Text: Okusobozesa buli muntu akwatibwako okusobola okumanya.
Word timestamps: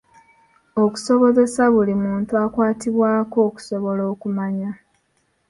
Okusobozesa 0.83 1.63
buli 1.73 1.93
muntu 2.03 2.31
akwatibwako 2.45 3.37
okusobola 3.47 4.03
okumanya. 4.13 4.71